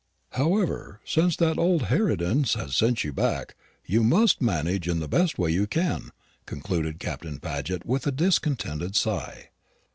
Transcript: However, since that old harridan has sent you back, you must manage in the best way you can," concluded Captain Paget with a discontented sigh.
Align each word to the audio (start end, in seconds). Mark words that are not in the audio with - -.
However, 0.31 0.99
since 1.05 1.35
that 1.37 1.59
old 1.59 1.83
harridan 1.83 2.43
has 2.55 2.75
sent 2.75 3.03
you 3.03 3.13
back, 3.13 3.53
you 3.85 4.01
must 4.03 4.41
manage 4.41 4.87
in 4.87 4.99
the 4.99 5.07
best 5.07 5.37
way 5.37 5.51
you 5.51 5.67
can," 5.67 6.09
concluded 6.47 6.97
Captain 6.99 7.39
Paget 7.39 7.85
with 7.85 8.07
a 8.07 8.11
discontented 8.11 8.95
sigh. 8.95 9.49